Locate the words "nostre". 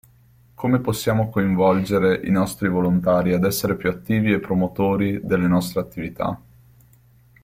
5.45-5.79